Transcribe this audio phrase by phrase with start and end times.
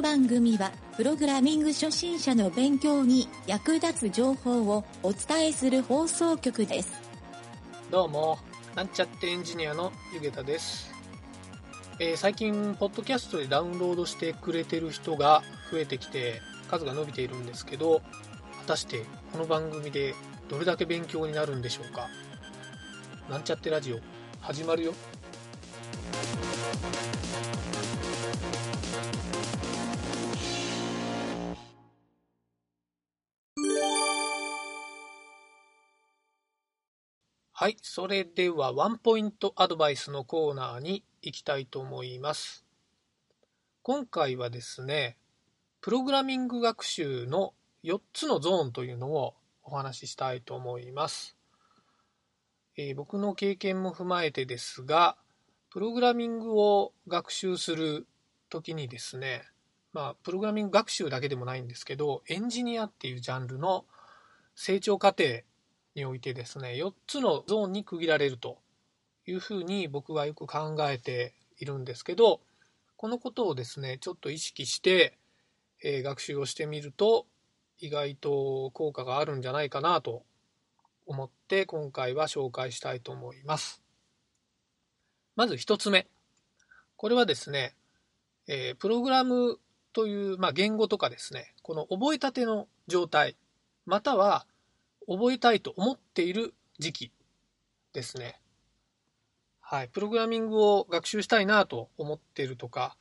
[0.00, 6.90] の番組は、プログラミング初心者の勉強に役立つ情報をお伝えする放送局です。
[7.90, 8.38] どうも、
[8.74, 10.90] なんちゃってエンジニアのゆげたです。
[11.98, 16.40] えー最近、ポッドキャストでダウンロードしてくれてる人が増えてきて、
[16.70, 18.00] 数が伸びているんですけど、
[18.60, 20.14] 果たしてこの番組で
[20.48, 22.08] どれだけ勉強になるんでしょうか？
[23.28, 23.98] なんちゃってラジオ、
[24.40, 24.94] 始まるよ。
[37.62, 42.64] はい、それではワンポイントアドバイスのコーナーに行きたいと思います。
[43.82, 45.18] 今回はですね、
[45.82, 47.52] プログラミング学習の
[47.84, 51.36] 4つのゾーンというのをお話ししたいと思います。
[52.78, 55.18] えー僕の経験も踏まえてですが、
[55.68, 58.06] プログラミングを学習する
[58.48, 59.42] ときにですね、
[59.92, 63.84] まあ、プログラミング学習だけでもないんですけど、エンジニアっていうジャンルの
[64.54, 65.42] 成長過程
[65.94, 68.58] においてですね4つのゾーンに区切られると
[69.26, 72.40] いうふうに僕はよく考えているんですけど
[72.96, 75.16] このことをですねちょっと意識して、
[75.82, 77.26] え学習をしてみると
[77.78, 80.22] 意外と効果があるんじゃないかなと
[81.06, 83.82] 思って今回は紹介したいと思います。
[85.34, 86.06] まず1つ目。
[86.96, 87.74] これはですね、
[88.46, 89.58] えプログラム
[89.92, 93.36] という、まあ、言語とかですねこの覚えたての状態
[93.86, 94.46] または
[95.08, 97.12] 覚えたいと思っている時期
[97.92, 98.40] ですね。
[99.60, 99.88] はい。
[99.88, 102.96] プログラミングを学習したいなと思っているとか、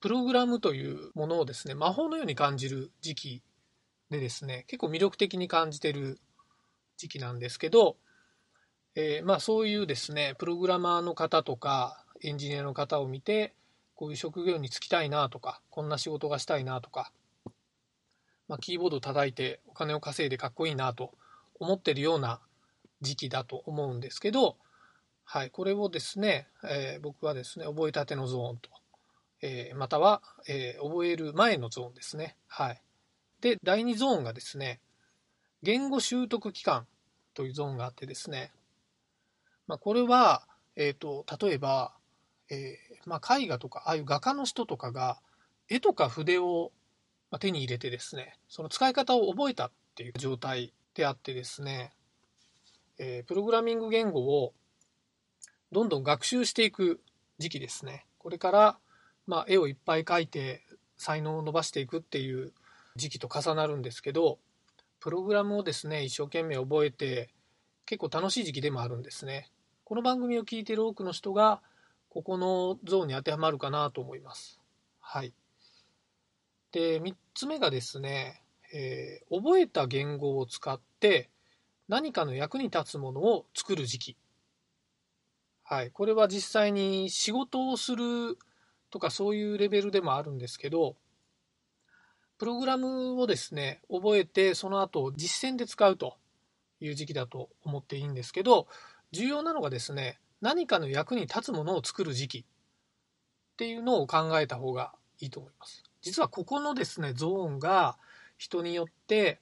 [0.00, 3.42] プログラムというものをですね、魔法のように感じる時期
[4.10, 6.18] でですね、結構魅力的に感じてる
[6.96, 7.96] 時期なんですけど、
[8.94, 13.54] えーまあそういうですね、プログラマーの方とか、エンジニアの方を見て、
[13.94, 17.12] こういう職業に就きたいなとか、こんな仕事がしたいなとか、
[18.48, 21.12] まあ、キーボードを叩いてお金を稼いでかっこいいなと
[21.60, 22.40] 思ってるような
[23.00, 24.56] 時期だと思うんですけど、
[25.24, 28.70] はい、これをですね、えー僕はですね、覚えたてのゾーンと、
[29.42, 32.36] えーまたは、えー覚える前のゾーンですね。
[32.48, 32.82] はい。
[33.40, 34.80] で、第2ゾーンがですね、
[35.62, 36.86] 言語習得期間
[37.34, 38.50] というゾーンがあってですね、
[39.66, 41.94] まあ、これは、えっ、と、例えば、
[42.50, 42.76] え
[43.06, 45.20] まあ、絵画とか、ああいう画家の人とかが、
[45.68, 46.72] 絵とか筆を
[47.38, 51.92] 手に入れてですね、その使い方を覚えたっていう状態であってですね、
[52.98, 54.52] えープログラミング言語を
[55.72, 57.00] どんどん学習していく
[57.38, 58.06] 時期ですね。
[58.18, 58.78] これから、
[59.26, 60.62] まあ、絵をいっぱい描いて
[60.96, 62.52] 才能を伸ばしていくっていう
[62.96, 64.38] 時期と重なるんですけど、
[64.98, 67.30] プログラムをですね、一生懸命覚えて
[67.86, 69.50] 結構楽しい時期でもあるんですね。
[69.84, 71.62] この番組を聞いている多くの人が、
[72.10, 74.60] ここのゾーンに当てはまるかなと思います。
[75.00, 75.32] はい。
[76.72, 78.42] で、3つ目がですね、
[78.72, 81.30] えー覚えた言語を使って
[81.88, 84.16] 何かの役に立つものを作る時期。
[85.64, 85.90] はい。
[85.90, 88.38] これは実際に仕事をする
[88.90, 90.96] とかそういうレベルでもあるんですけど、
[92.38, 96.16] プログラムをですね、覚えてその後実践で使うと
[96.80, 98.66] いう時期だと思っていいんですけど、
[99.12, 102.44] 重要なのがですね、何かの役に立つものを作る時期っ
[103.56, 105.84] ていうのを考えた方がいいと思います。
[106.02, 107.98] 実はここのですね、ゾーンが
[108.40, 109.38] 人によって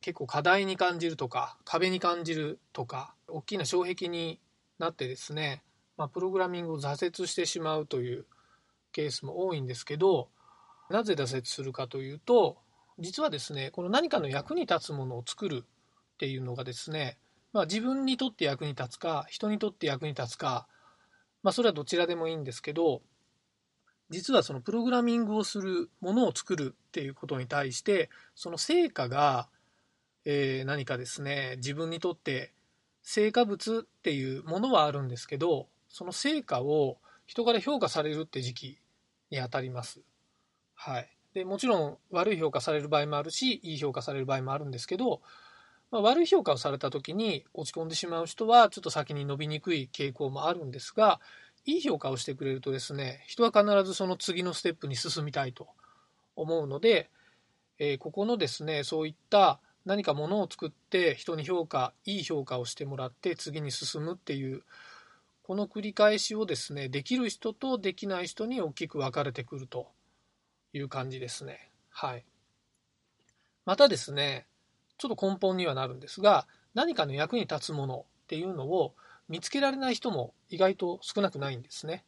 [0.00, 4.40] 結構課題に感じるとか、壁に感じるとか、大きな障壁に
[4.80, 5.62] なってですね、
[5.96, 8.26] まあ、プログラミングを挫折してしまうという
[8.90, 10.28] ケースも多いんですけど、
[10.90, 12.58] なぜ挫折するかというと、
[12.98, 17.16] 実はですね、この何かの役に立つものを作るっていうのがですね、
[17.52, 20.66] まあ、自分にとって役に立つか、人にとって役に立つか、
[21.44, 23.00] まあ、それはどちらでもいいんですけど、
[24.10, 29.48] 実はそのプログラミングをするものを作るっていうことに対してその成果が、
[30.24, 32.52] えー何かですね自分にとって
[33.02, 38.78] 成果物っていうものはあるんですけどその成果を人から評価されるって時期
[39.30, 40.00] にあたります。
[40.74, 45.20] はい、でもちろん悪い評価される場合もあるしいい評価される場合もあるんですけど、
[45.90, 51.20] まあ、悪い評価をされた時に落ち込んでしまう人はちょっと先に伸びにくい傾向もあるんですが
[51.66, 55.68] いい評価をしてくれるとですね、人は必ずその次のステップに進みたいと
[56.36, 57.10] 思うので、
[57.78, 64.62] えーここのですね、そういった何かものを作って人に評価、いい評価をしてもらって次に進むっていう、
[65.42, 69.88] この繰り返しをですね、できる人とできない人に大きく分かれてくると
[70.72, 71.70] いう感じですね。
[71.90, 72.24] はい。
[73.64, 74.46] またですね、
[74.98, 78.94] ちょっと根本にはなるんですが、何かの役に立つものっていうのを
[79.28, 82.04] 見つけられない人も意外と少なくないんですね。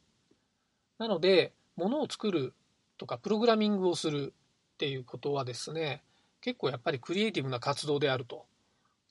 [0.99, 2.55] なので、ものを作る
[2.97, 4.33] とかプログラミングをする
[4.75, 6.03] っていうことはですね
[6.41, 8.47] 結構やっぱりクリエイティブな活動であると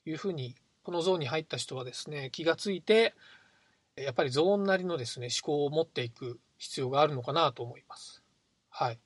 [0.04, 3.14] いうふうにこのゾーンに入った人はですね気がついて
[3.96, 8.22] やっぱりゾーンなりのですね思考を持っていく必要があるのかなと思います。
[8.70, 8.98] はい。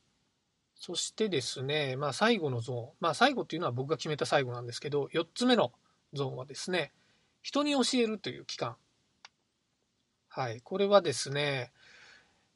[0.75, 5.73] そしてですね、まあ最後のゾーン、まあ最後っていうのは僕が決めた最後なんですけど、4つ目の
[6.13, 6.93] ゾーンはですね、
[7.43, 8.77] 人に教えるという期間。
[10.31, 10.61] はい。
[10.63, 11.73] これはですね、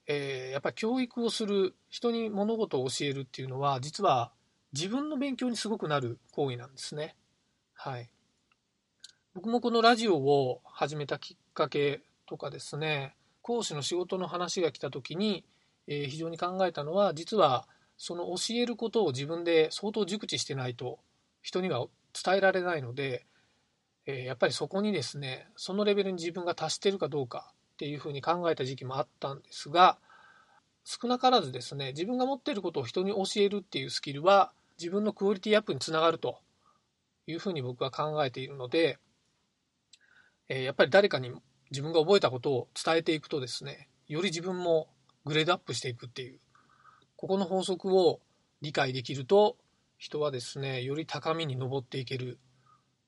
[0.07, 4.33] えー、やっぱり教育をする、人に物事を教えるっていうのは、実は
[4.73, 7.17] 自分の勉強にすごくなる行為なんですね。
[7.75, 8.09] はい。
[9.35, 15.45] 僕もこのラジオを始めたきっかけとかですね、講師の仕事の話が来た時に、
[15.87, 17.67] えー、非常に考えたのは、実は
[17.97, 20.99] その教えることを自分で相当熟知してないと
[21.43, 23.27] 人には伝えられないので、
[24.07, 29.99] えー、やっぱりそこにですねそのレベルに自分が達してるかどうかっていうふうに考えた時期もあったんですが
[30.85, 36.39] 少なからずですね自分が持っていることを人に教えるっていうスキルは自分のクオリティアップにつながると
[37.27, 38.99] いうふうに僕は考えているので、
[40.49, 41.33] えー、やっぱり誰かに
[41.71, 44.89] 自分が覚えたことを伝えていくとですねより自分も
[45.25, 46.39] グレードアップしていくっていう
[47.17, 48.21] ここの法則を
[48.61, 49.57] 理解できると
[49.97, 52.39] 人はですねより高みに登っていける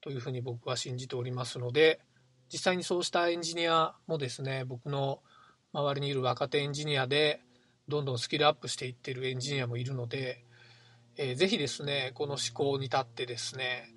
[0.00, 2.00] というふうに僕は信じておりますので
[2.52, 5.20] 実際にそうしたエンジニアもですね僕の
[5.72, 7.40] 周りにいる若手エンジニアで
[7.88, 10.44] どんどんスキルアップしていってるエンジニアもいるので、
[11.16, 13.90] えー、ぜひですねこの思考に立ってですね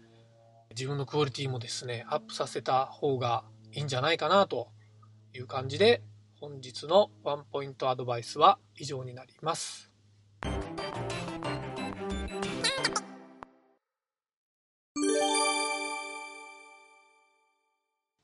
[0.72, 4.70] 自分のクオリティもですねアップさせた方がいいんじゃないかなと
[5.34, 6.02] いう感じで
[6.40, 9.89] 本日のワンポイントアドバイスは以上になります。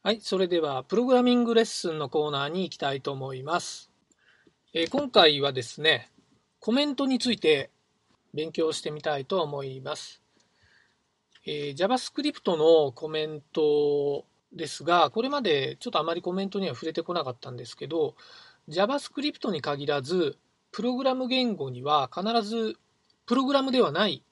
[0.06, 3.90] はい、それではプログラミングレッスンのコーナーに行きたいと思います。
[4.72, 6.12] えー、今回はですね、
[6.60, 7.72] コメントについて
[8.32, 10.22] 勉強してみたいと思います。
[11.48, 18.14] えー、JavaScript のコメントですが、これまでちょっとあまりコメントには触れてこなかったんですけど、
[18.70, 20.38] JavaScript に限らず、
[20.72, 22.78] プログラム言語には必ず
[23.26, 24.24] プログラムではない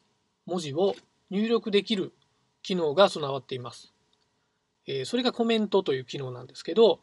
[0.46, 0.94] 文字を
[1.32, 2.14] 入力できる
[2.62, 3.93] 機能が備わっています。
[4.88, 7.00] えそれがコメントという機能なんですけど、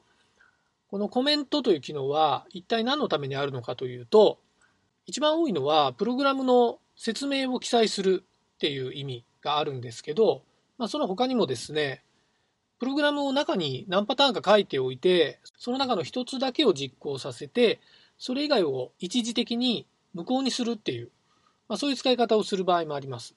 [0.91, 4.39] このコメントという機能は一体何のためにあるのかというと、
[5.07, 8.25] 一番多いのはプログラムの説明を記載する
[8.55, 10.43] っていう意味があるんですけど、
[10.79, 12.03] まあ、その他にもですね、
[12.79, 17.81] プログラムを中に何パターンか書いておいて、その中の一つだけを実行させて、
[18.19, 21.11] それ以外を一時的に無効にするっていう、
[21.69, 23.35] まあ、そういう使い方をする場合もあります。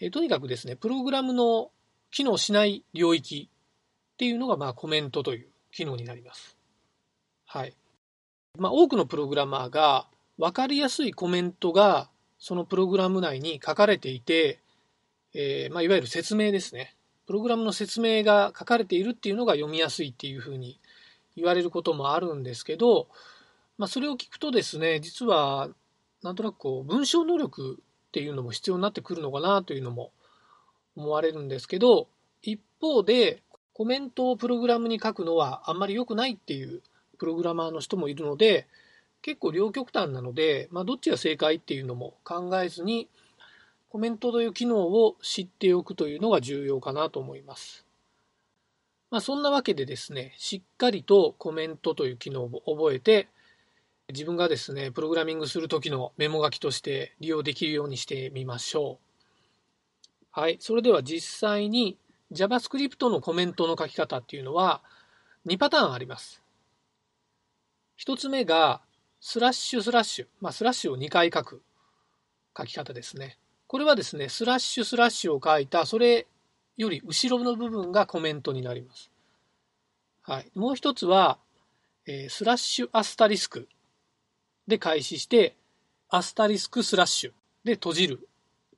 [0.00, 1.70] えとにかくですね、プログラムの
[2.10, 3.48] 機能しない領域
[4.14, 6.56] っていうのが、まあ、コメントという機能になります。
[7.46, 7.74] はい。
[8.58, 10.06] まあ、多くのプログラマーが
[10.38, 12.08] 分かりやすいコメントが
[12.38, 14.60] そのプログラム内に書かれていて、
[15.34, 16.94] えー、まあ、いわゆる説明ですね。
[17.26, 20.80] プログラムの説明が書かれているっていうのが読みやすいっていうふうに
[21.36, 23.08] 言われることもあるんですけど、
[23.76, 25.68] まあ、それを聞くとですね、実は
[26.22, 27.78] なんとなくこう文章能力
[28.08, 30.10] っていうのも必要になってくるのかなというのも
[30.98, 32.08] 思われるんですけど、
[32.42, 33.42] 一方で
[33.72, 36.82] コメントをプログラムに書くのはあんまり良くないっていう
[37.18, 38.66] プログラマーの人もいるので、
[39.22, 43.08] 結構両極端なので、まあ、どっちが正解っていうのも考えずに、
[43.88, 47.86] コメントという機能を知っておくというのが重要かなと思います。
[49.10, 53.28] まあ、そんなわけでですね、しっかりとコメントという機能を覚えて、
[54.10, 59.07] 自分がですね、プログラミングする時のメモ書きとして利用できるようにしてみましょう。
[60.30, 60.58] はい。
[60.60, 61.98] それでは実際に
[62.32, 64.82] JavaScript のコメントの書き方っていうのは
[65.46, 66.42] 2パターンあります。
[67.98, 68.80] 1つ目が
[69.20, 70.26] スラッシュスラッシュ。
[70.40, 71.62] まあ、スラッシュを2回書く
[72.56, 73.38] 書き方ですね。
[73.66, 76.26] これはですね、スラッシュスラッシュを書いた、それ
[76.76, 79.10] より後ろの部分がコメントになります。
[80.22, 80.50] はい。
[80.54, 81.38] もう一つは、
[82.06, 83.68] えー、スラッシュアスタリスク
[84.66, 85.56] で開始して、
[86.08, 87.32] アスタリスクスラッシュ
[87.64, 88.27] で閉じる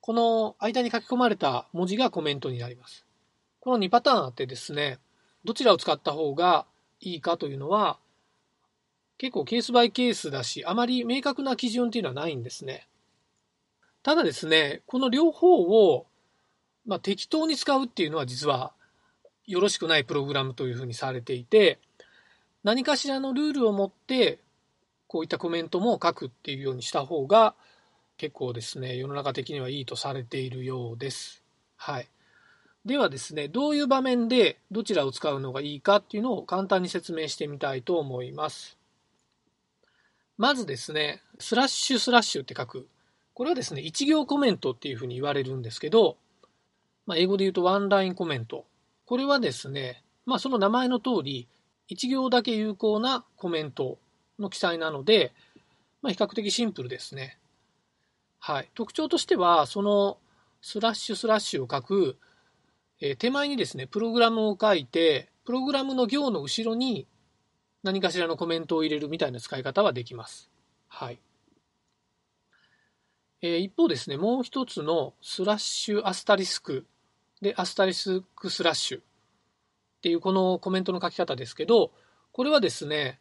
[0.01, 3.05] この間に書き込まれた文字がコメントになります。
[3.59, 4.97] この2パターンあってですね、
[5.45, 6.65] どちらを使った方が
[6.99, 7.99] いいかというのは、
[9.19, 12.87] 結構ケースバイケースだし、あまり明確な基準っていうのはないんですね。
[14.01, 16.07] ただですね、この両方を、
[16.87, 18.73] まあ、適当に使うっていうのは実は
[19.45, 21.77] よろしくないプログラムというふうにされていて、
[22.63, 24.39] 何かしらのルールを持って
[25.05, 27.53] こういったコメントも書くっていうようにした方が
[28.21, 31.41] 結構ですね、世の中的にはいいとされているようです。
[31.75, 32.07] はい。
[32.85, 38.77] ではですね、どういう場面でどちらを使うのがいいかっていうのを簡単に説明してみたいと思います。
[40.37, 42.87] まずですね、スラッシュスラッシュって書く。
[43.33, 46.15] これはですね、一行コメントっていうふうに言われるんですけど、
[47.07, 48.65] まあ、英語で言うとワンラインコメント。
[49.07, 51.47] これはですね、まあ、その名前の通り、
[51.87, 53.97] 一行だけ有効なコメント
[54.37, 55.33] の記載なので、
[56.03, 57.39] まあ、比較的シンプルですね。
[58.43, 58.71] はい。
[58.73, 60.17] 特徴としては、その
[60.61, 62.17] スラッシュスラッシュを書く、
[62.99, 67.07] えー、手前にですね、プログラムを書いて、プログラムの行の後ろに
[67.83, 70.49] 何かしらのコメントを入れるみたいな使い方はできます。
[70.87, 71.19] はい。
[73.43, 76.87] えー、一方ですね、もう一つのスラッシュアスタリスク
[77.43, 79.03] でアスタリスクスラッシュっ
[80.01, 81.91] ていうこのコメントの書き方ですけど、
[82.31, 83.19] これはですね、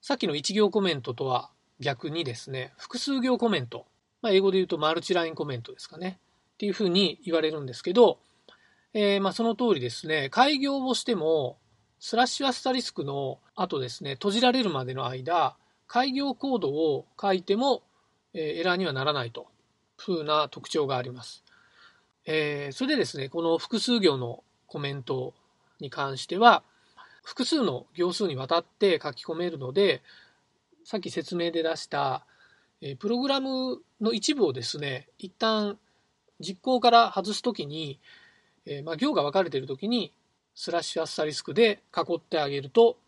[0.00, 3.86] さっきの一行コメントとは逆にですね、複数行コメント、
[4.22, 6.18] まあ、英語で言うとマルチラインコメントですかね、
[6.54, 8.18] っていうふうに言われるんですけど、
[8.94, 11.58] えー、まあその通りですね、改行をしても、
[12.00, 15.56] スラッシュアスタリスクの後ですね、閉じられるまでの間、
[15.86, 17.82] 開業コードを書いても、
[18.34, 19.48] えエラーにはならないと。
[20.06, 21.42] いうふうな特徴があります。
[22.24, 25.34] えー、それでですね、この複数行のコメント
[25.80, 26.62] に関しては、
[27.24, 30.02] 複数の行数にわたって書き込めるので、
[30.84, 32.24] さっき説明で出した、
[32.80, 35.78] えプログラムの一部をですね、一旦
[36.40, 38.00] 実行から外すときに、
[38.66, 40.12] えまあ、行が分かれているときに、
[40.54, 42.98] スラッシュアスタリスクで囲ってあげると、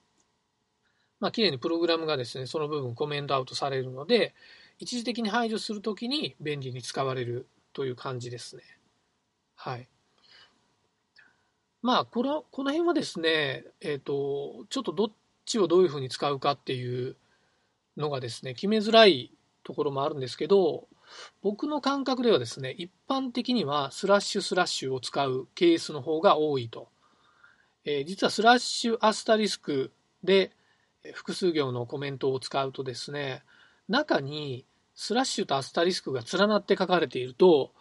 [1.21, 4.35] まあ、綺麗にプログラムがですね、その部分コメントアウトされるので、
[4.79, 8.63] 一時的に排除するときに便利に使われるという感じですね。
[9.55, 9.89] はい。
[11.83, 15.13] まあ、この、この辺はですね、えっ、ー、と、ちょっとどっ
[15.45, 17.17] ちをどういうふうに使うかっていう
[17.97, 19.33] のがですね、決めづらい
[19.71, 20.89] ところもあるんですけど、
[21.43, 26.89] 僕の感覚ではですね、一般的にはスラッシュスラッシュを使うケースの方が多いと。
[27.85, 29.93] えー、実はスラッシュアスタリスク
[30.25, 30.51] で
[31.15, 33.45] 複数行のコメントを使うとですね、
[33.89, 37.73] 中にスラッシュとアスタリスクが連なって書かれていると、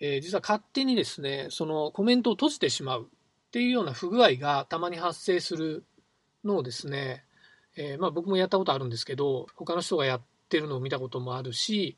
[0.00, 5.84] えー、実は勝手にですね、そのコメントを閉じてしまうっていうような不具合がたまに発生する
[6.44, 7.24] のをですね、
[7.76, 10.22] えー、まあ僕もやったことあるんですけど、他の人がやっ
[10.54, 11.96] てるのを見たこともあるし、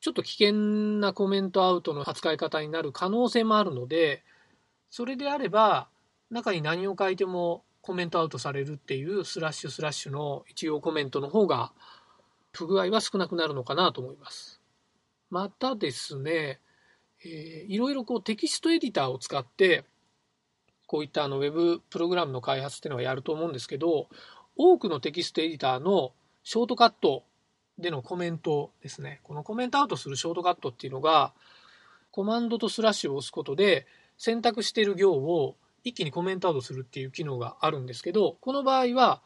[0.00, 0.52] ちょっと危険
[1.00, 4.22] なコメントアウトの扱い方になる可能性もあるので、
[4.90, 5.88] それであれば、
[6.30, 11.72] 中に何を書いてもコメントアウトされるっていうスラッシュスラッシュの一行コメントの方が
[12.52, 14.60] 不具合は少なくなるのかなと思います。
[15.30, 16.60] またですね、
[17.24, 19.84] えー、いろいろこうテキストエディターを使って
[20.86, 24.08] こういったあのウェブプログラムの開発っていうのはやると思うんですけど
[24.56, 26.12] 多くのテキストエディターの
[26.44, 27.24] ショートカット
[27.78, 31.32] でのコメントですねこのコメントアウトするショートカットっていうのが
[32.10, 39.22] コマンドとスラッシュを押すことで選択している行を一気にコメントアウトするっていう機能があるんですけど、この場合は、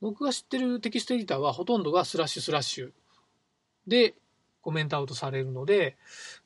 [0.00, 2.90] 僕が知ってるテキストエディターはほとんどがスラッシュスラッシュ
[3.86, 4.14] で
[4.60, 5.96] コメントアウトされるので、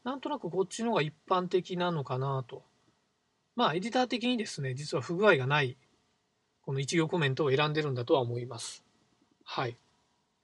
[0.05, 2.63] なんとなくこっちの方が一般的なのかなと。
[3.57, 5.77] まあ、エディター的にですね、実は不具合がない、
[6.63, 8.85] この一行コメントを選んでるんだとは思います。
[9.45, 9.77] はい。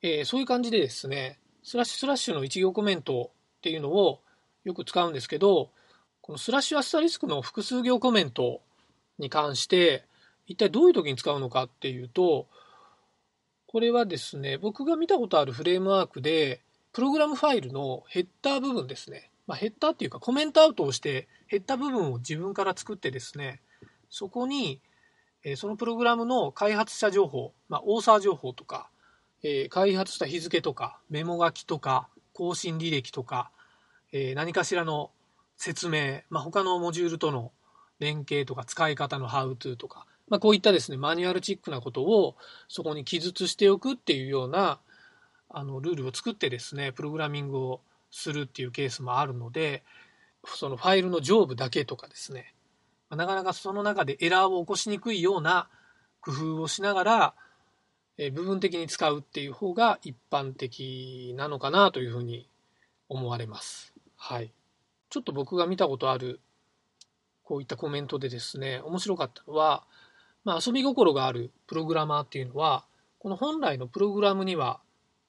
[0.07, 4.21] えー、そういう感じでですね、スラッシュスラッシュの一行コメントっていうのを
[4.65, 5.71] よく使うんですけど、
[6.21, 8.61] このスラッシュアスタリスクの複数行コメント
[9.19, 10.05] に関して
[10.47, 12.49] 一体どういう時に使うのかっていうと
[13.67, 23.61] これはですね僕が見たことあるフレームワークでプログラムファイルのヘッダー部分ですね、まあ、ヘッダーっていうかコメントアウトをしてヘッダー部分を自分から作ってですね
[24.11, 24.81] そこに
[25.55, 28.91] そのプログラムの開発者情報、まあ、オーサー情報とか、
[29.49, 33.53] えー、開発した日付とかメモ書きとか更新履歴とか、
[34.13, 35.13] えー、何かしらの
[35.57, 37.53] 説明、まあ、他のモジュールとの
[38.01, 42.35] 連携とか使い方のハウトゥーとか、まあ、こういったですね、マニュアルチックなことを
[42.67, 44.81] そこに記述しておくっていうような
[45.49, 49.85] あのルールを作ってですね、プログラミングをするっていうケースもあるので、
[50.45, 52.53] そのファイルの上部だけとかですね、
[53.11, 55.69] なかなかその中でエラーを起こしにくいような
[56.21, 57.35] 工夫をしながら、
[58.19, 62.49] え部分的に使うっていう方が一般的なのかなというふうに
[63.09, 63.93] 思われます。
[64.17, 64.53] はい。
[65.11, 66.41] ちょっと僕が見たことある
[67.47, 69.85] こういったコメントでですね、面白かったのは、
[70.45, 72.85] まあ、遊び心があるプログラマーっていうのは、
[73.21, 74.81] この本来のプログラムには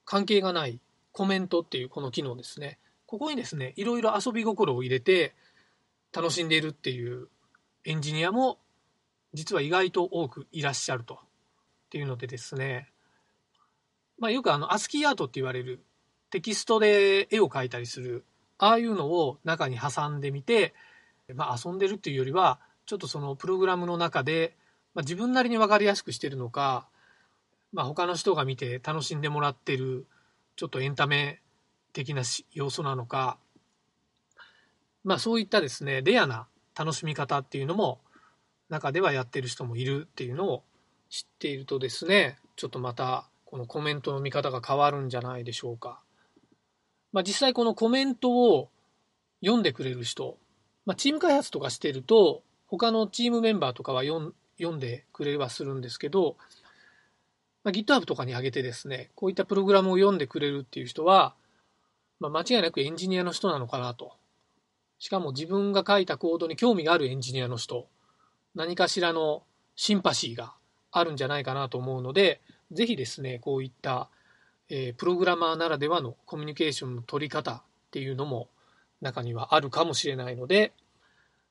[0.04, 0.80] 関係がない
[1.12, 2.78] コメントっていうこの機能ですね。
[3.06, 5.34] ここにですね、いろいろ遊び心を入れて
[6.12, 7.28] 楽しんでいるっていう
[7.84, 8.58] エンジニアも
[9.32, 11.20] 実は意外と多くいらっしゃると。
[11.88, 12.88] っていうのでですね、
[14.18, 15.82] まあ、よくあの、アスキーアートって言われる
[16.30, 18.24] テキストで絵を描いたりする、
[18.58, 20.74] ああいうのを中に挟んでみて、
[21.34, 24.56] まあ、遊んでるっていうよりはちょっとそのプログラムの中で、
[24.94, 26.88] まあ、自分なりに分かりやすくしてるのか
[27.72, 30.06] まあ、他の人が見て楽しんでもらってる
[30.56, 31.40] ちょっとエンタメ
[31.92, 33.38] 的な要素なのか、
[35.04, 38.00] まあ、そういったですねレアな楽しみ方っていうのも
[38.68, 40.62] 中ではやってる人もいるっていうのを
[41.10, 46.00] 知っているとですねちょっとまたこのコメントの見方が変わるんじゃないでしょうか。
[47.12, 48.68] まあ、実際このコメントを
[49.40, 50.36] 読んでくれる人、
[50.84, 56.36] まあ、チーム開発とかしてると他のチームメンバーとかは読んでくれはするんですけど、
[57.64, 61.34] まあ、GitHub とかに上げてですねこういったプログラムを読んでくれるっていう人は、
[62.20, 64.12] まあ、間違いなくエンジニアの人なのかなと
[64.98, 67.86] しかも自分が書いたコードに興味があるエンジニアの人
[68.54, 69.44] 何かしらの
[69.76, 70.52] シンパシーが
[70.90, 72.40] あるんじゃないかなと思うので
[72.72, 74.08] ぜひですねこういった、
[74.68, 78.48] えー、プログラマーならではのコミュニケーションの取り方っていうのも
[79.00, 80.72] 中にはあるかもしれないので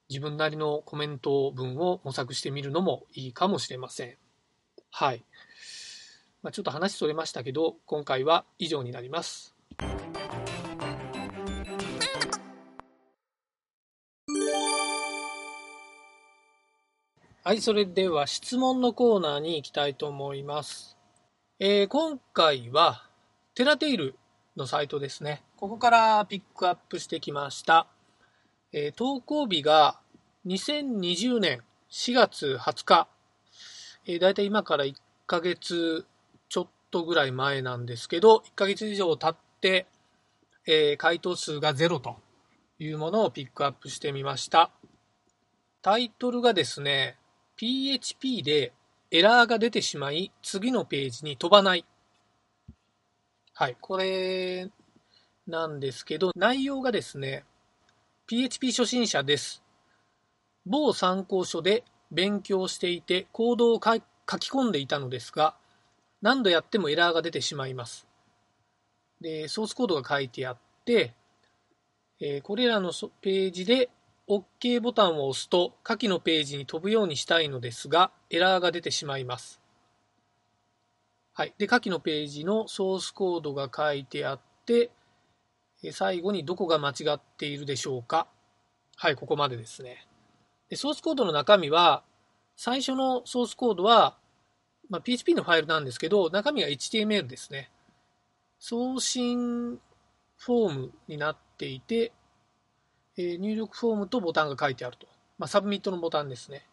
[0.09, 4.15] 自分なりのコメント文を模索してみるのもいいかもしれません。
[4.89, 5.23] はい。
[6.41, 9.53] まあ、ちょっと話それましたけど、今回は以上になります。
[17.47, 20.97] はい、それでは質問のコーナーに行きたいと思います。
[21.59, 23.07] えー、今回は、
[23.55, 24.15] テラテイル
[24.57, 25.43] のサイトですね。
[25.55, 27.87] ここからピックアップしてきました。
[28.73, 29.97] えー、投稿日が
[30.45, 33.07] 2020年4月20日、
[34.05, 34.93] えー、だいたい今から1
[35.25, 36.05] ヶ月
[36.49, 39.85] ちょっとぐらい前なんですけど、1ヶ月以上経って、
[40.65, 42.17] えー、回答数が0と
[42.77, 44.69] いうものをピックアップしてみました。
[45.81, 47.15] タイトルがですね、
[47.57, 48.71] PHP で
[49.09, 51.85] エラーが出てしまい、次のページに飛ばない。
[53.53, 54.69] はい、これ
[55.47, 57.43] なんですけど、内容がですね、
[58.27, 59.63] PHP 初心者です。
[60.67, 63.99] 某参考書で勉強していてコードを書
[64.37, 65.55] き込んでいたのですが、
[66.21, 68.05] 何度やってもエラーが出てしまいます。
[69.19, 71.15] で、ソースコードが書いてあって、
[72.19, 72.91] えー、これらの
[73.21, 73.89] ページで
[74.27, 79.61] OK ボタンを押すと下記のページに飛ぶようにしたいのですが、エラーが出てしまいます。
[81.33, 81.53] はい。
[81.57, 84.89] で、下記のページのソースコードが書いてあって、
[85.91, 88.27] 最後にどこが間違っているでしょうか
[88.97, 90.07] はい、ここまでですね。
[90.69, 92.03] でソースコードの中身は、
[92.57, 94.17] 最初のソースコードは、
[94.89, 97.71] まあ、PHP のファイルなんですけど、中身は HTML ですね。
[98.59, 99.79] 送信
[100.37, 102.11] フォームになっていて、
[103.17, 105.07] え、入力フォームとボタンが書いてあると。
[105.37, 106.65] まあ、サブミットのボタンですね。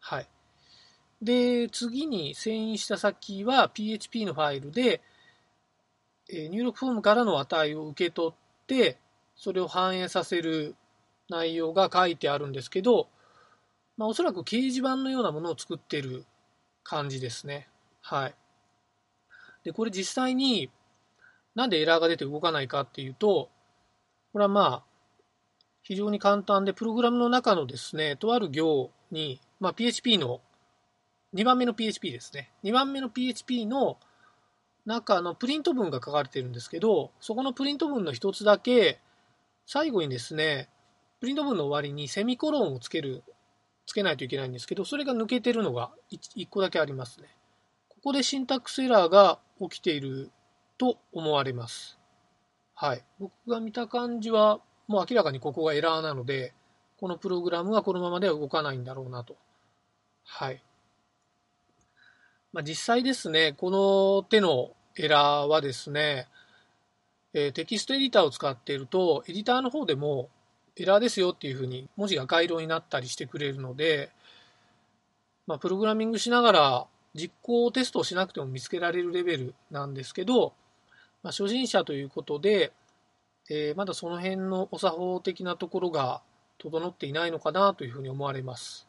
[0.00, 0.28] はい。
[1.22, 5.02] で、次に遷移した先は PHP のファイルで、
[6.28, 8.98] え、入力フォームからの値を受け取って
[9.36, 10.76] それを反映させる
[11.28, 13.08] 内容が書いてあるんですけど、
[13.96, 16.24] まあ、おそらく掲示板のようなものを作ってる
[16.82, 17.68] 感じですね。
[18.02, 18.34] はい。
[19.64, 20.70] で、これ実際に
[21.54, 23.48] なんでエラーが出て動かないかっていうと、
[24.32, 24.89] これはまあ、
[25.82, 30.40] 非常に簡単で、プログラムの中のですね、とある行に、まあ、PHP の、
[31.34, 32.50] 2番目の PHP ですね。
[32.64, 33.98] 2番目の PHP の
[34.84, 39.00] 中のプリント文が書かれているんですけど、そこのプリント文の一つだけ、
[39.66, 40.68] 最後にですね、
[41.20, 43.22] プリント文の終わりにセミコロンをつける、
[43.86, 47.28] つけないといけないんですけど、それが抜けてるのが 1, 1個だけありますね。
[47.88, 50.30] ここでシンタックスエラーが起きている
[50.78, 51.98] と思われます。
[52.74, 53.04] はい。
[53.18, 56.52] 僕が見た感じは、もう明らかにここがエラーなので、
[56.98, 59.36] このプログラムはこのままでは動かないんだろうなと。
[60.24, 60.64] はい。
[62.52, 66.26] まあ、実際ですね、この手のエラーはですね、
[67.34, 70.28] えー、テキストエディターを使っていると、エディターの方でも
[70.74, 74.10] エラーですよっていうふうに文字が赤色になったりしてくれるので、
[75.46, 80.52] まあ、プログラミングしながら実行テストをしなくても見つけられるレベルなんですけど、
[81.22, 82.72] まあ、初心者ということで、
[83.50, 86.22] えー、まだその辺のお作法的なところが
[86.58, 88.86] 整っていないのかなというふうに思われます。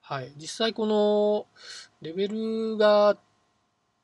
[0.00, 1.46] はい、実際この
[2.02, 3.16] レベルが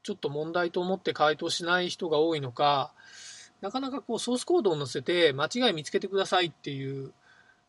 [0.04, 2.92] ちょっと問題と思って回答しない人が多いのか、
[3.62, 7.12] なかなかこうソースコードを載せて間違い見つけてくださいっていう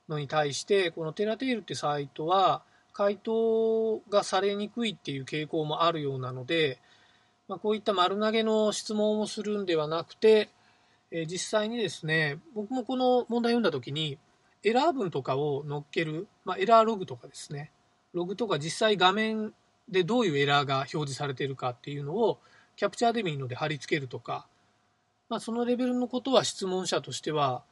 [0.08, 2.62] のに対して、このテラテールってサイトは
[2.94, 6.80] 回答がされにくいっていう傾向もあるようなので、
[7.48, 10.50] まあ、こういった丸投げの質問をするんではなくて、
[11.12, 14.18] え、実際にですね、僕もこの問題を読んだ時に、
[14.64, 17.72] エラー文とかを載っける、まあ、エラーログとかですね、
[18.14, 19.54] ログとか実際画面
[19.90, 22.40] でどういうエラーが表示されているかっていうのを
[22.76, 24.48] キャプチャーでもいいので貼り付けるとか、
[25.30, 27.64] まあ、そのレベルのことは質問者としては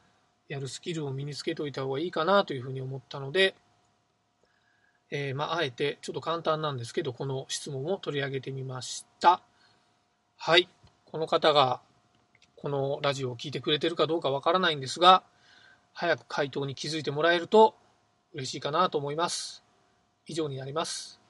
[0.48, 3.54] やるスキルを身につけておいた方がいいかなというふうに思ったので、
[5.10, 9.42] えー、まあ、あえてちょっと簡単なんですけどこの質問を取り上げてみました。
[10.36, 10.68] はい。
[11.04, 11.80] この方が、
[12.64, 15.22] このラジオを聞いてくれてるかどうかわからないんですが、
[15.92, 17.74] 早く回答に気づいてもらえると
[18.32, 19.62] 嬉しいかなと思います。
[20.26, 21.20] 以上になります。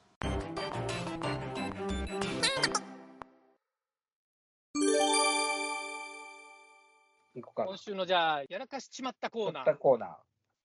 [7.35, 9.73] 今週のじゃあ、やらかしちまったコーナな。
[9.73, 9.77] ー。
[9.77, 10.11] コーナー。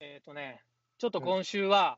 [0.01, 0.61] えっ、とね、
[0.99, 1.97] ちょっと今週は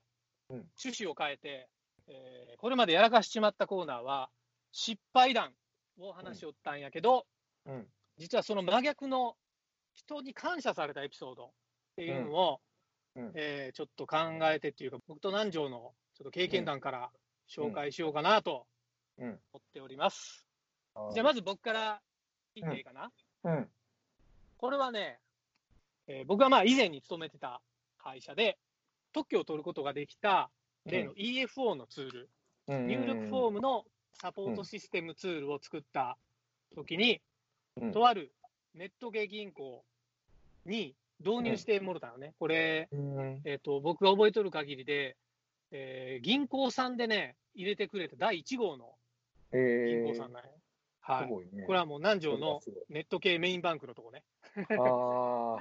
[0.50, 1.68] うんうん趣旨を変えて、
[2.08, 4.30] えーこれまでやらかしちまったコーナーは、
[4.72, 5.52] 失敗談
[6.00, 7.26] を話しよったんやけど、
[7.66, 7.88] うん。
[8.22, 9.36] 実はその真逆の
[9.96, 11.50] 人に感謝されたエピソードっ
[11.96, 12.60] ていうのを、
[13.16, 17.10] うんうんえーちょっと考えてっていうか、僕と南條のちょっと経験談から
[17.50, 18.68] 紹介しようかなと
[19.18, 19.28] うん。
[19.28, 20.46] 思っております。
[21.14, 22.00] じゃあまず僕から
[22.56, 23.12] 言っていいかな？
[23.44, 23.68] うん。
[24.58, 25.20] これはね、
[26.08, 27.60] えー僕はまあ以前に勤めてた
[27.98, 28.58] 会社で、
[29.14, 30.50] 特許を取ることができた
[30.86, 32.30] 例の EFO のツール、
[32.68, 32.88] うん。
[32.88, 33.84] 入力フォームの
[34.22, 36.18] サポートシステムツールを作った
[36.76, 37.22] 時に、
[37.80, 38.32] うんとある
[38.76, 39.84] ネット系銀行
[40.66, 42.34] に導入してもらったのね。
[42.40, 43.42] これ、うん。
[43.46, 45.16] えっ、と、僕が覚えとる限りで、
[45.72, 48.96] えー銀行さんでね、入れてくれた第1号の
[49.54, 50.50] 銀え行さんなんや。
[51.02, 51.28] はい。
[51.28, 51.64] すごいね。
[51.64, 54.24] これはもう南條のネット系メインバンクのとこね。
[54.78, 55.58] あ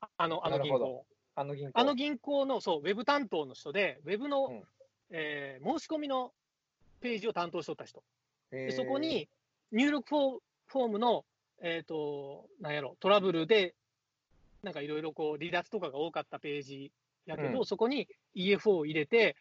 [0.00, 1.06] あ、 あの、あの銀行。
[1.34, 1.80] あの銀行。
[1.80, 4.62] あの銀行の、そう、ウェブ担当の人で、ウェブの、うん
[5.10, 6.32] えー申し込みの
[7.00, 8.02] ページを担当しとった人。
[8.50, 9.28] えーでそこ、に
[9.72, 11.24] 入力フォームの、
[11.62, 13.74] えっ、と、なんやろ、トラブルで、
[14.62, 16.92] なんかいろいろこう離脱とかが多かったページ
[17.26, 17.64] やけど、うん。
[17.64, 19.36] そこに EFO を入れて、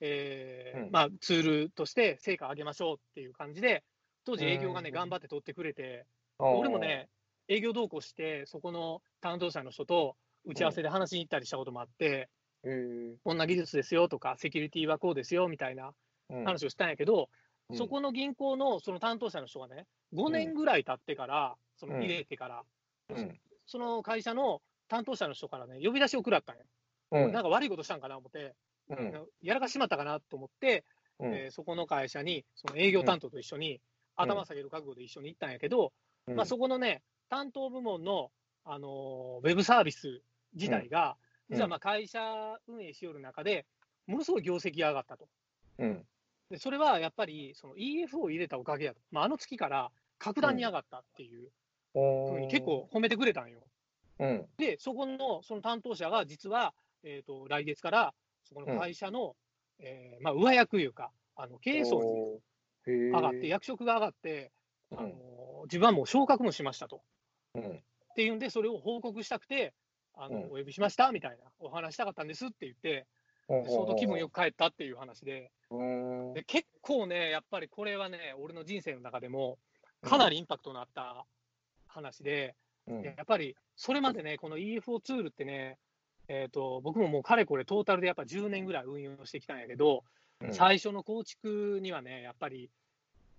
[0.00, 0.90] えーうん。
[0.90, 3.84] まあ、ツールとして成果を上げましょうっていう感じで、
[4.24, 4.94] 当時営業がね、うん。
[4.94, 6.06] 頑張って取ってくれて、
[6.38, 7.08] 俺も、ね、
[7.48, 12.28] 営業同行して、そこの担当者の人と打ち合わせで話しに行ったりしたこともあって、
[12.64, 13.16] えー。
[13.22, 15.92] こんな技術ですよとか、セキュリティはこうですよみたいな
[16.30, 16.44] うん。
[16.44, 17.28] 話をしたんやけど、うん
[17.72, 22.62] そこの銀行のその担当者の人がね、5年ぐらい経ってから、その入れてから、
[23.10, 23.40] うん。
[23.66, 26.62] その会社の担当者の人からね、呼び出しを食らったんや。
[27.12, 27.32] うん。
[27.32, 28.54] なんか悪いことしたんかな思って、
[28.90, 29.28] うん。
[29.42, 30.84] やらかしまったかなと思って、
[31.18, 31.34] うん。
[31.34, 33.80] えーそこの会社に、その営業担当と一緒に、
[34.16, 35.92] 頭下げる覚悟で一緒に行ったんやけど、
[36.26, 36.36] うん。
[36.36, 38.30] まあ、そこのね、担当部門の、
[38.64, 40.22] あのーウェブサービス
[40.54, 41.16] 自体が、
[41.48, 41.56] うん。
[41.56, 43.66] 実はまあ会社運営しよる中で、
[44.06, 45.28] ものすごい業績が上がったと。
[45.78, 46.06] うん
[46.54, 49.90] でそれはやっぱりその EF を入れたおかげやと、まあ、あの月から
[50.20, 51.50] 格段に上がったっていう
[51.94, 53.58] ふうに結構褒めてくれたんよ。
[54.20, 54.46] うん。
[54.56, 58.14] で、そこのその担当者が実は、えー、と来月から
[58.44, 59.34] そこの会社の、
[59.80, 62.40] えーまあ、上役いうか、あの経営層
[62.86, 64.52] に上がって、役職が上がって、
[64.92, 64.98] うん。
[65.00, 65.10] あの
[65.64, 67.02] 自分はもう昇格もしましたと。
[67.56, 67.62] うん。
[67.62, 67.80] っ
[68.14, 69.74] ていうんで、それを報告したくて、
[70.14, 70.44] あのうん。
[70.44, 73.06] お呼びしましたみたいな、お話したかったんですって言って、で
[73.48, 76.34] 相当気分よく帰ったっていう話で、うん。
[76.34, 79.58] で結構ね、やっぱりこれはね、俺の人生の中でも、
[80.02, 81.26] かなりインパクトのあった
[81.86, 82.54] 話で、
[82.86, 83.02] うん。
[83.02, 85.78] やっぱりそれまでね、この EFO ツールってね、
[86.28, 90.04] えー、と僕ももうかれこれトータルでやっぱ10年ぐらい運用してきたんやけど、
[90.40, 90.54] うん。
[90.54, 92.70] 最初の構築にはね、やっぱり、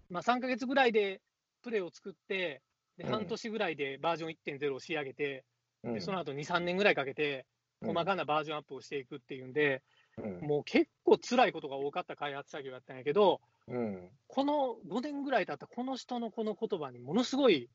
[0.09, 1.21] まあ、3ヶ月ぐらいで
[1.63, 2.61] プレイを作って、
[2.97, 3.09] でうん。
[3.09, 5.43] 半年ぐらいでバージョン1.0を仕上げて、
[5.83, 5.93] うん。
[5.95, 7.45] でその後2、3年ぐらいかけて、
[7.81, 9.81] 細かなバージョンアップをしていくっていうんで、
[10.17, 17.69] うんもう結構辛いことが多かった開発作業だったんやけど、うんこの5年ぐらい経ったこの人のこの言葉にものすごい、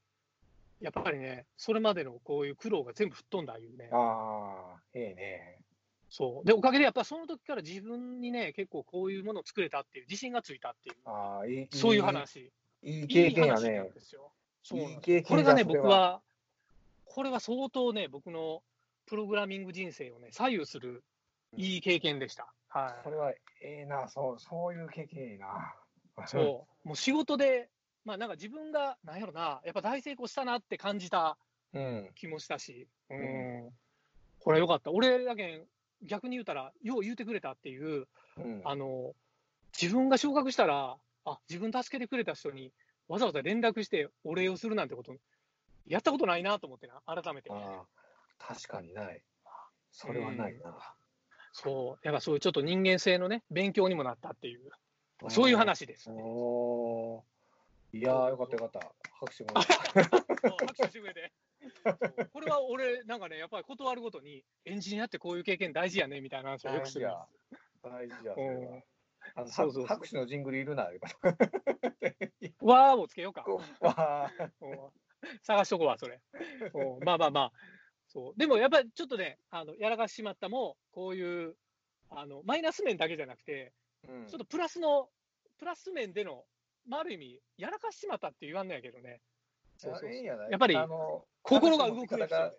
[0.81, 3.89] やっぱりね、それまでのこういう苦労が全部吹っ飛んだいうね。
[3.93, 5.59] ああええね
[6.11, 6.47] そう。
[6.47, 12.51] で、おかげでやっぱその時から自分にね、結構こういうものを作れたっていう自信がついたっていう、ああいいそういう話。
[12.83, 14.33] いい経験やいい話なねんですよ。
[14.63, 16.21] そうなんこれがね、僕は、
[17.05, 18.63] これは相当ね、僕の
[19.07, 21.03] プログラミング人生をね、左右する
[21.57, 22.53] いい経験でした。
[22.69, 23.05] はい。
[23.05, 23.31] それは
[23.63, 25.75] ええなそうそういう経験いいな
[26.27, 26.89] そう。
[26.89, 27.69] もう仕事で、
[28.05, 31.37] まあなんか自分が、なんやろな、やっぱ大成功したなって感じた
[31.73, 33.71] うん気もしたし、ううんん。
[34.41, 34.91] これよかった。
[34.91, 35.67] 俺だけん
[36.03, 39.13] 逆に言うたら、よう言うてくれたっていう、うんあの、
[39.81, 42.73] 自分が昇格したら、あ、自分助けてくれた人に
[43.09, 45.17] わざわざ連絡してお礼をするなんてこと、
[45.87, 47.51] やったことないなと思ってな、改めて。
[47.51, 47.87] ああ
[48.39, 49.23] 確かにない
[49.93, 50.95] それはないな
[51.53, 52.07] そう。
[52.07, 54.71] やっぱそういうちょっと人間性のね、勉強にもなったっていう、
[55.29, 56.11] そういう話です。
[56.11, 57.99] おー。
[57.99, 58.93] いやーよかったよかった。
[59.19, 59.61] 拍手も。
[59.61, 61.01] 拍手して。
[61.01, 61.33] くれて。
[62.33, 67.05] これは俺、なんかね、やっぱり断るごとに、エンジニアってこういう経験大事やねみたいな話をよくする。
[67.05, 67.27] や。
[67.83, 68.35] 大事や
[69.35, 70.85] あのそうそう拍手のジングルいるな。
[72.61, 73.45] わーをつけようか。
[75.43, 76.21] 探しとこうわ、それ。
[76.75, 77.05] うん。
[77.05, 77.53] まあまあまあ。
[78.13, 81.55] そうでもやっぱりちょっとね、あのやらかしまったも、こういう
[82.11, 85.09] あのマイナス面だけじゃなくて、ーうんちょっとプラスの、
[85.59, 86.45] プラス面での
[86.87, 89.21] まあ、ある意味、やらかしちまったって言わんのやけどね。
[89.77, 92.53] そうそうそうやっぱりあの心が動くエピソードだよ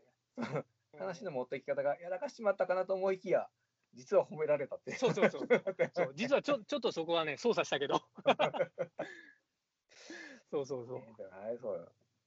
[0.54, 0.64] ね
[0.98, 3.48] 話の持ってき方がやらかしちまったかなと思いきや、
[3.94, 4.92] 実は褒められたって。
[4.96, 5.48] そうそうそう。
[5.94, 8.02] そう実はちょちょっとそこはね、操作したけど。
[10.50, 11.04] そうそうそうい。
[11.04, 11.58] いんじゃない？
[11.58, 11.76] そ。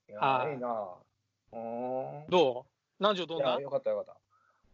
[0.09, 0.17] いい
[0.59, 0.99] な。
[2.29, 2.74] どう？
[3.01, 3.51] 南條どんな？
[3.51, 4.17] いや、よかったよかった。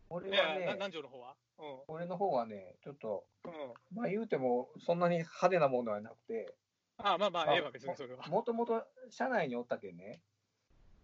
[0.09, 1.35] 俺いはね、南條の方は？
[1.59, 3.49] う俺の方はね、ちょっと、ん。
[3.49, 3.55] うん。
[3.95, 6.55] まあ言うても、そんなに派手なものはなくて、
[6.99, 8.27] あまあまあ、あええわ、別にそれは。
[8.29, 10.21] もともと社内におったけんね、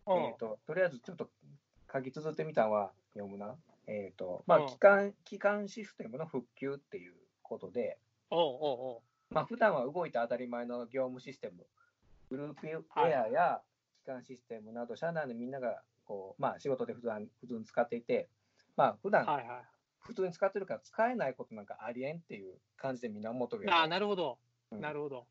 [0.07, 1.31] うんえっ、と、とりあえずちょっと
[1.93, 3.57] 書き綴ってみたんは読むな。
[3.87, 7.99] えっ、と、まうんあ、機関、機関システムの復旧っていうことで、
[8.31, 11.67] おうおうおうまあ、普段は動いて当たり前の業務システム、
[12.29, 13.61] グループウェアや
[14.03, 18.29] 機関システムなど、社内のみんながこう、まあ、仕事で普段普通に使っていて、
[18.77, 19.65] まあ、普段はいはい。
[20.01, 24.39] 普通に使ってるから使えないことなんかありえんっていう感じでみんな思っとるああ、なるほど。
[24.71, 25.27] うんなるほど。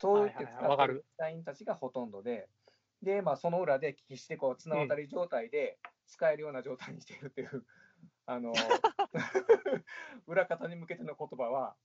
[0.00, 2.48] そう言って使ってる社員たちがほとんどで、
[3.02, 7.64] で、まあ、その裏で必死でこう綱渡り状態で使えるような状態にしているっていう、
[8.26, 8.52] あの
[10.26, 11.76] 裏方に向けての言葉は、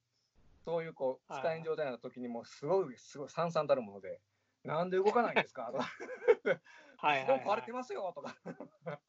[0.66, 4.20] そういうこうはい使えん状態の時にもすごい、すごいさんさんたるもので、
[4.64, 5.72] なんで動かないんですか？
[5.72, 5.88] とか、
[6.98, 8.36] はいはい、すごい壊はいれてますよとか、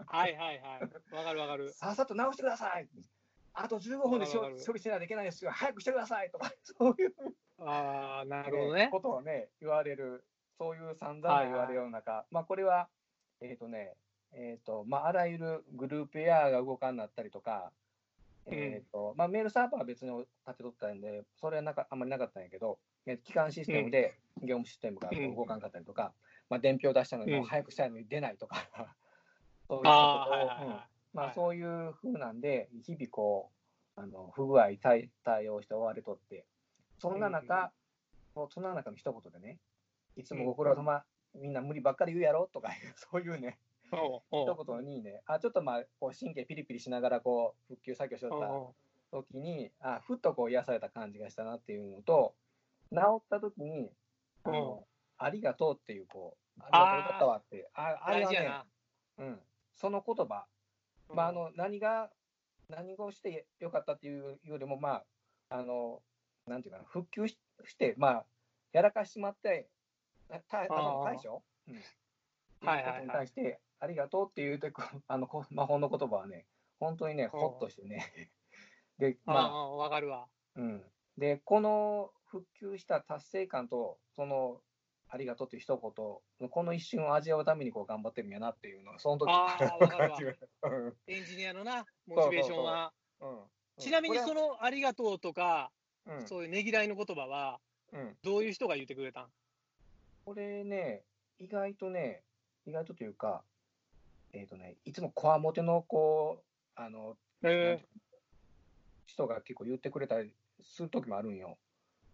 [0.07, 1.15] はいはいはい。
[1.15, 1.73] わかるわかる。
[1.73, 2.89] さっさと直してください。
[3.55, 7.15] あと15分で処理しないといけないですよ、早くしてくださいとか、そういう。
[7.59, 8.89] ああ、なるほどね。
[8.91, 10.25] ことをね、言われる、
[10.59, 12.89] そういう散々な言われるような中、まあこれは、
[13.41, 13.95] えっ、とね、
[14.33, 17.73] えっ、と、まああらゆるグループエアーが動かんなったりとか、
[18.47, 18.55] うん。
[18.55, 26.13] えっ、と、まあメールサーバーは別に立てとったんで、それはなんかあんまりなかったんやけど、えー基幹システムで業務システムが動かんかったりとか、
[26.49, 28.57] まあ伝票出したのにもうん早くしたいのに出ないとか、
[29.69, 31.63] そういうことをそうい。
[31.63, 33.51] うふうなんで、日々こ
[33.97, 36.47] う、あの不具合対対応して追われとって、
[36.99, 37.73] そんな中、
[38.35, 39.59] もうそんな中の一言でね、
[40.17, 43.59] いつもご苦労様、みんな無理ばっかり言うやろとか そういうね、
[44.31, 52.35] 一言にね、あちょっとまあこう神経ピリピリしながらこう復旧作業しよった時に、あふっとこう癒された感じがしたなっていうのと、
[52.93, 53.91] 治った時に、
[54.45, 54.87] あの
[55.19, 58.63] ありがとうっていう、こう、ありがとうよかったわって、ああれはね。
[59.19, 59.41] うん、
[59.75, 60.47] その言葉、
[61.09, 62.11] まあ、あの何が、
[62.69, 65.03] 何をしてよかったっていうよりも、ま
[65.51, 66.03] あ、あの、
[66.47, 68.27] なんていうかな、復旧しして、まあ、
[68.73, 69.69] やらかしまって、
[70.29, 73.05] たたあの対処、うん、はいはいはい。
[73.05, 76.47] に対して、ありがとうっていうてこ あのこ魔法の言葉はね、
[76.79, 78.33] 本当にね、ほっとしてね。
[78.99, 79.33] で、あ。
[79.33, 80.29] まあ、あ、わかるわ。
[80.57, 80.85] うん。
[81.17, 84.63] で、この復旧した達成感と、その、
[85.11, 90.39] ありがとうっていう一言、この一瞬を味わうためにこう頑張ってるんやなっていうのが、その時ああ、わかる
[91.07, 92.93] エンジニアのな、モチベーションは。
[93.21, 93.39] うん。
[93.79, 95.71] ちなみにその、のありがとうとか、
[96.07, 96.27] うん。
[96.27, 97.59] そういうねぎらいの言葉は、
[97.93, 99.27] うん、どういう人が言ってくれたん？
[100.27, 101.03] これね、
[101.39, 102.23] 意外とね、
[102.67, 103.43] 意外とというか、
[104.35, 107.83] えっ、とね、いつもこわもてのこう、あの、え
[109.07, 111.57] 人が結構言ってくれたりする時もあるんよ。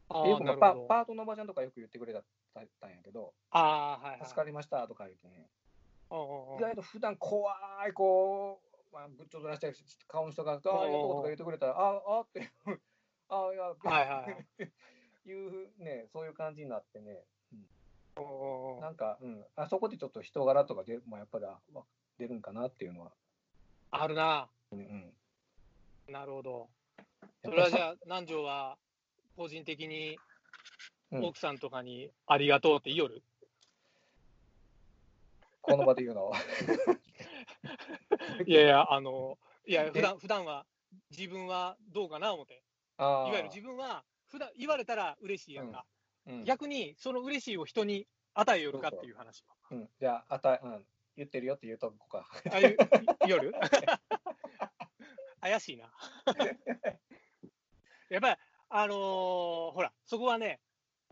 [0.09, 0.75] ああ、でよくまあパ。
[0.75, 2.23] パートのおばちゃんとかよく言ってくれた
[2.81, 4.29] たんやけど、ああ、はいはい。
[4.29, 5.49] 助かりましたとか言ってね、
[6.59, 7.53] 意外と普段怖
[7.88, 8.61] い、こ
[8.93, 9.75] う、まあ、ぶっちょと出して
[10.09, 12.51] 顔の人が、ああ、ありがとうとか言ってくれたら、ああ、って、
[13.29, 14.27] ああ、いや、はいは
[14.59, 14.69] いい。
[15.33, 21.47] うね、そういう感じになってね、うんなんか、うん、あそこでちょっと人柄とかでもやっぱり
[22.19, 23.12] 出るんかなっていうのは、
[23.90, 24.49] あるな。
[24.71, 25.12] うん、
[26.09, 26.69] なるほど。
[27.45, 28.79] それはじゃあ、南條は
[29.37, 30.19] 個人的にうん
[31.11, 33.23] 奥さんとかにありがとうって言いよる、
[35.62, 36.27] この場で言うの？
[36.27, 36.38] は。
[38.47, 40.67] いやいや、あの、いや、普段普段は
[41.11, 42.62] 自分はどうかな思って。
[42.99, 45.85] いわゆる自分は、普段言われたら嬉しいやんか。
[46.27, 49.45] うん逆に、その嬉しいを人に与えよるかっていう話を。
[49.73, 50.87] うん、じゃああた、うん、
[51.17, 52.27] 言ってるよって言うとこか。
[52.51, 52.77] あいう、
[53.29, 53.53] 夜
[55.40, 55.93] 怪しいな。
[58.09, 58.40] やっぱり、
[58.71, 60.61] あのーほら、そこはね、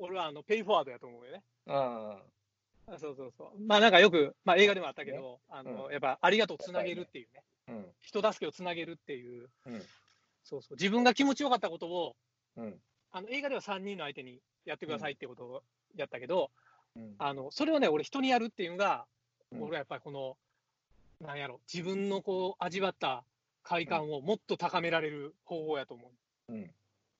[0.02, 1.42] 俺はあのペイフォワードやと思うよね。
[1.68, 2.18] あ
[2.88, 3.60] あそうそうそう。
[3.60, 7.42] まあなんかよく、まあ映画でもあったけど、あの、やっぱありがとうつなげるっていうね。
[7.68, 9.82] うん、人助けをつなげるっていう、うん、
[10.42, 10.74] そうそう。
[10.74, 12.16] 自分が気持ちよかったことを、
[12.56, 12.74] うん、
[13.12, 15.62] あの映画では3人の相手にやってくださいってことを
[15.96, 16.50] やったけど、
[16.96, 19.06] うん、あの、それをね、俺人にやるっていうのが、
[19.52, 19.62] うん。
[19.62, 20.36] 俺はやっぱりこの、
[21.20, 23.24] なんやろ、自分のこう、味わった
[23.62, 26.10] 快感をもっと高められる方法やと思
[26.48, 26.52] う。
[26.52, 26.70] うん、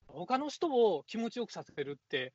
[0.08, 2.32] 他の人を気持ちよくさせるって、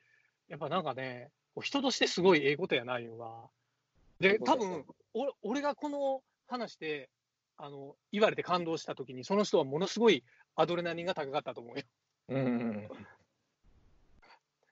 [0.50, 1.30] やっぱなんかね、
[1.62, 4.30] 人としてすごいええことやないよな。
[4.30, 7.10] で、多分、お俺がこの話で、
[7.58, 10.24] あの、言われて感動した時に、その人はものすごい
[10.56, 11.84] アドレナリンが高かったと思うよ。
[12.30, 12.90] うん、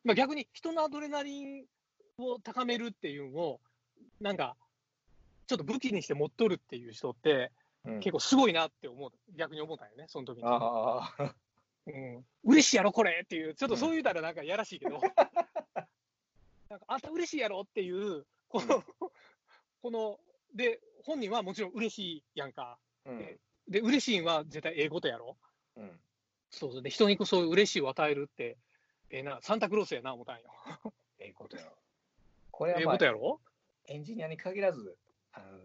[0.03, 1.65] まあ、逆に人のアドレナリン
[2.17, 3.59] を高めるっていうのを、
[4.21, 4.55] なんか、
[5.47, 7.51] ちょっと武器にして持っとるっていう人って、
[7.85, 10.43] うん結構すごいなって思う、逆に思ったんよね、その時に。
[10.43, 11.35] ああ、
[11.85, 14.99] うん、嬉しいやろ、これっていう、ちょっとそう言うたらなんかやらしいけど、
[16.75, 18.83] なんかあんた嬉しいやろっていう、この、
[19.81, 20.19] この、
[20.53, 22.77] で、本人はもちろん嬉しいやんか。
[23.05, 23.39] うん。
[23.69, 25.37] で、嬉しいんは絶対ええことやろ。
[25.77, 25.99] うん。
[26.49, 26.81] そうそう。
[26.81, 28.57] で、人にそういう嬉しいを与えるって、
[29.09, 30.51] ええな、サンタクロースやな、思ったんよ。
[31.19, 31.77] ええことやろ。
[32.51, 33.39] これは、ええまあことやろ？
[33.85, 34.97] エンジニアに限らず、
[35.31, 35.59] あの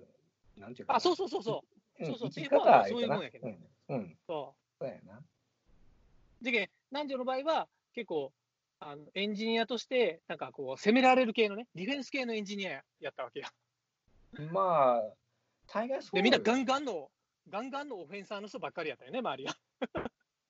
[0.59, 0.97] なんていうかな。
[0.99, 1.65] あ、そうそうそうそ
[1.99, 2.05] う。
[2.05, 3.71] うんそうそう生き方そういうもんやけどうん。
[3.89, 4.19] うん。
[4.27, 5.19] そそうやな。
[5.19, 5.25] う。
[6.45, 8.33] でけん、南條の場合は、結構、
[8.81, 13.49] あのエンジニアとして、なんかこう、攻められる系のね、ディフェンス系のエンジニアやったわけや。
[14.53, 15.03] まあ、
[15.67, 17.11] 大概そうで、みんなよガンガンの、
[17.49, 19.57] ガンガンのオフェンサーの人ばっかりやったよね、周りが。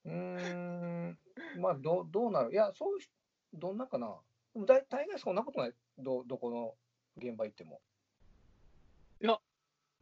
[0.04, 1.18] うーん、
[1.58, 2.52] まあ、どどうなる？
[2.52, 3.12] いや、そういう人、
[3.54, 4.16] どんなかな。
[4.54, 5.72] でも大大概そんなことない。
[5.98, 6.74] ど、どこの
[7.16, 7.80] 現場行っても。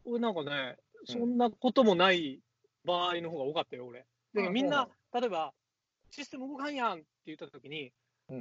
[0.04, 2.40] 俺なんかね、うんそんなこともない
[2.84, 4.04] 場合の方が多かったよ、俺。
[4.34, 5.54] であみんなそ、例えば、
[6.10, 7.92] システム動かんやんって言ったときに、うん。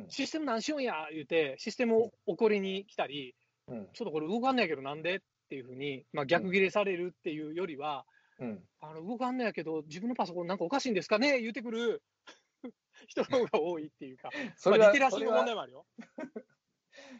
[0.09, 3.35] システム何しようんや言うて、システムを怒りに来たり、
[3.67, 3.87] うん。
[3.93, 5.19] ちょっとこれ動かんないけどなんでっ
[5.49, 8.05] ていうふうに、まあ、逆ギレされるっていうよりは、
[8.39, 8.63] うん。
[8.81, 12.03] あの動かんないけど、自分のパソコンなんかおかしいんですかね言うてくる
[13.07, 15.85] 人の方が多いっていうか、 それは、まあ、リテラシーのそれは問題もあるよ。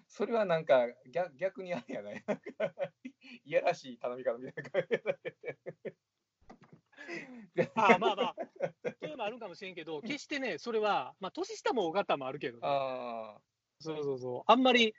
[0.08, 2.24] それはなんか逆逆にあれやない。
[3.46, 5.96] いやらしい頼み方みたいな感じで。
[7.76, 8.36] ああまあまあ、
[9.00, 13.38] それもあるかもしれんけど、決してね、それは、まあ、年下も大方もあるけどね、あ
[13.80, 14.94] そうそうそう、あんまり、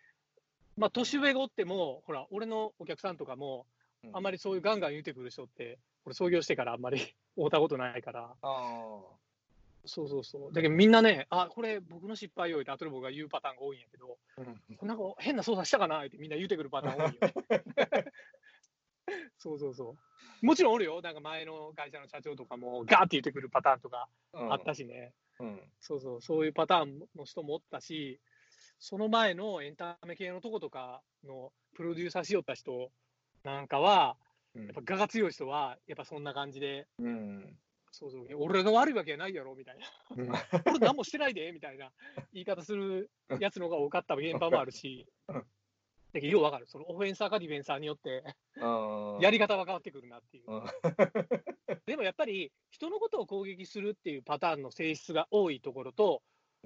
[0.76, 3.66] まあ、年上がおっても、ほら、俺のお客さんとかも、
[4.04, 4.18] あ。
[4.18, 6.98] あんまりそういうガンガン言ってくる人って、俺、創業してからあんまり
[7.36, 9.02] 会ったことないから、あ
[9.84, 10.52] そうそうそう。
[10.52, 14.40] だけどみんなね、あ、これ僕の失敗を言って、後で僕が言うパターンが多いんやけど、あ。
[14.42, 17.34] うんなんか変な操作したかなってみんな言うてくるパターン多いよね。
[19.38, 19.96] そうそうそ
[20.42, 20.46] う。
[20.46, 21.00] もちろんおるよ。
[21.02, 25.14] なんか前の会社の社長とかもガーって言ってくるパターンとかうんあったしね。
[25.40, 25.60] うん。
[25.80, 28.20] そうそう、そういうパターンの人もおったし、
[28.78, 32.90] その前のエンタメ系のとことかのプロデューサーしよった人
[33.44, 34.16] なんかは、
[34.54, 37.58] うんやっぱ我が強い人は、やっぱそんな感じで、うん。
[37.90, 39.86] そうそう、俺が悪いわけないやろみたいな。
[40.16, 40.32] うん
[40.66, 41.92] 俺何もしてないでみたいな
[42.32, 45.46] 言い方するやつの方が多かった現場もあるしうん、
[46.12, 48.24] だけどようわかる、そのオフェンサーかディフェンサーによって、
[48.60, 50.44] あやり方は変わってくるなっていう。
[50.48, 50.64] うん。
[51.86, 56.22] でもやっぱり、人のことを攻撃するっていうパターンの性質が多いところと、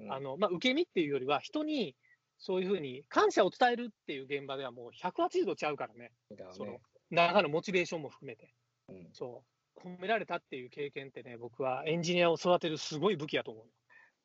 [0.09, 1.95] あのまあ、受け身っていうよりは、人に
[2.37, 6.51] そういうふうに感謝を伝えるっていう現場ではもう180度ちゃうからね、だね。
[6.53, 6.79] その
[7.11, 8.53] 中のモチベーションも含めて。
[8.89, 9.09] うん。
[9.13, 9.43] そ
[9.75, 9.79] う。
[9.79, 13.71] 褒められたっていう経験ってね、僕はエンジニアを育てるすごい武器やと思うよ。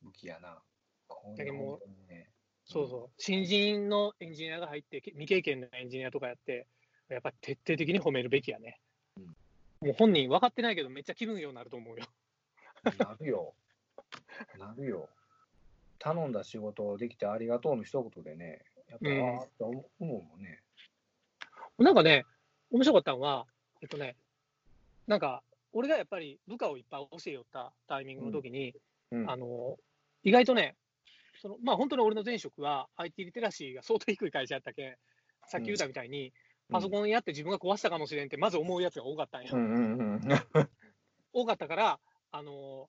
[0.03, 0.63] 武器やな。
[1.09, 2.31] こだけどもうね
[2.69, 6.67] そうそう、新人のエンジニアが入って、け未経験のエンジニアとかやって、
[7.09, 8.81] やっぱり徹底的に褒めるべきやね。
[9.17, 9.37] うん
[9.81, 12.05] もう本人分かってないけど、めっちゃ気分ようになると思うよ。
[12.99, 13.55] なるよ。
[14.59, 15.09] なるよ。
[16.01, 20.61] 頼んだ仕事できてありがとうの一言でね、やっぱ、うんああって思うもんね。
[21.79, 22.27] なんかね、
[22.73, 23.47] 面白かったのは、
[23.81, 24.17] えっとね、
[25.07, 28.75] なんか、俺がやっぱり部下をいっぱい教えよったタイミングの時に、
[29.13, 29.77] うんあの、
[30.25, 30.75] 意外とね、
[31.41, 34.95] そのまあ本当に俺の前職は IT リテラシーが相当低い会社やったけん、
[35.47, 36.33] さっき言ったみたいに、
[36.71, 39.51] パソコンやって自分が壊したかもしれんって、まず思うやつが多かったんや。
[39.53, 40.21] うんうんうん。
[41.33, 42.89] 多かったから、あの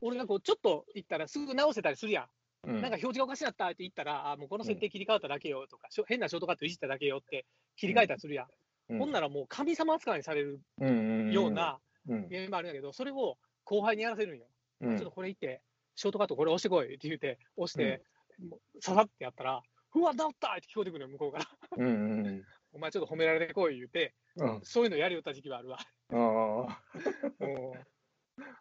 [0.00, 2.28] 俺がこうちょっと言ったらすぐ直せたりするやん。
[2.64, 7.44] うんなんか表示がおかしなったって言ったら、あもうこの設定切り替わっただけよとか、しょ変なショートカットいじっただけよって
[7.76, 8.46] 切り替えたりするや
[8.88, 8.98] ん。
[8.98, 14.46] ほんならもう神様扱いにされるらようなうんゲームもあるんだけど、それを後輩にやらせるんよ。
[14.80, 15.60] うんちょっとこれ言って、
[15.94, 18.02] ショートカットこれ押してこいって言って、押して、
[18.48, 19.62] もうささってやったら、
[19.94, 21.46] うわ、治ったって聞こえてくるよ、向こうから。
[21.76, 24.60] うんうん お前ちょっと褒められてこい言うて、うん。
[24.62, 25.78] そういうのやりよった時期はあるわ。
[26.08, 26.82] あ
[27.40, 27.72] うん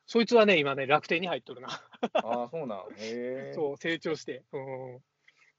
[0.05, 1.69] そいつはね、今ね、楽天に入っとるな。
[2.13, 2.79] あ、ああ、そうなん。
[2.79, 3.53] へえ。
[3.55, 4.43] そう、成長して。
[4.51, 5.01] うん、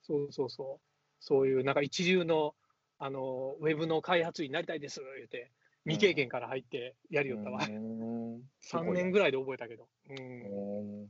[0.03, 0.87] そうそうそう。
[1.19, 2.55] そういう、なんか一流の、
[2.99, 5.51] あの、ウェブの開発員になりたいです、言うて、
[5.85, 7.65] 未経験から入ってやりよったわ。
[7.65, 8.43] うん。
[8.71, 9.89] 3年ぐらいで覚えたけど。
[10.11, 11.09] うん、うん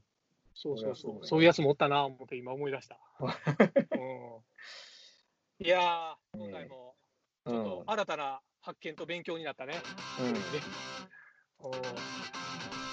[0.62, 1.26] そうそうそう。
[1.26, 2.96] そういうやつもおったな、思って今思い出した。
[3.20, 3.28] うん、
[5.66, 6.94] いやー、今回も、
[7.44, 9.74] ちょっと新たな発見と勉強になったね。
[10.20, 10.38] うんね
[11.64, 11.72] うん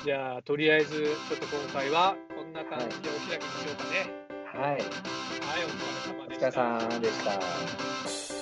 [0.03, 4.09] じゃあ、とりあえず、ちょっと今回はこんな感じでお開きにしようかね。
[4.45, 4.71] はい。
[4.71, 4.83] はい、お
[5.67, 6.47] 疲れ様おでした。
[6.47, 7.13] 疲れさんでし
[8.33, 8.38] た。